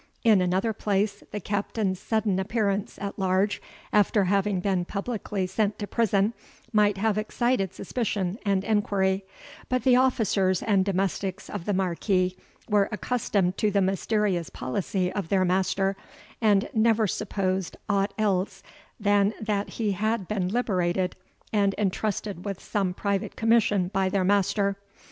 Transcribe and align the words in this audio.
In 0.23 0.41
another 0.41 0.73
place, 0.73 1.21
the 1.29 1.39
Captain's 1.39 1.99
sudden 1.99 2.39
appearance 2.39 2.97
at 2.99 3.19
large 3.19 3.61
after 3.93 4.23
having 4.23 4.59
been 4.59 4.83
publicly 4.83 5.45
sent 5.45 5.77
to 5.77 5.85
prison, 5.85 6.33
might 6.73 6.97
have 6.97 7.19
excited 7.19 7.71
suspicion 7.75 8.39
and 8.43 8.63
enquiry; 8.63 9.23
but 9.69 9.83
the 9.83 9.97
officers 9.97 10.63
and 10.63 10.83
domestics 10.83 11.51
of 11.51 11.65
the 11.65 11.73
Marquis 11.75 12.35
were 12.67 12.89
accustomed 12.91 13.57
to 13.59 13.69
the 13.69 13.79
mysterious 13.79 14.49
policy 14.49 15.13
of 15.13 15.29
their 15.29 15.45
master, 15.45 15.95
and 16.41 16.67
never 16.73 17.05
supposed 17.05 17.77
aught 17.87 18.11
else 18.17 18.63
than 18.99 19.35
that 19.39 19.69
he 19.77 19.91
had 19.91 20.27
been 20.27 20.47
liberated 20.47 21.15
and 21.53 21.75
intrusted 21.75 22.43
with 22.43 22.59
some 22.59 22.91
private 22.91 23.35
commission 23.35 23.89
by 23.89 24.09
their 24.09 24.23
master. 24.23 24.77